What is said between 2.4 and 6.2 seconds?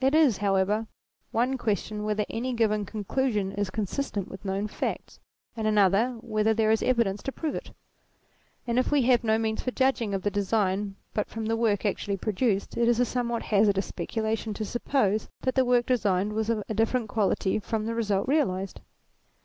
given conclusion is consistent with known facts, and another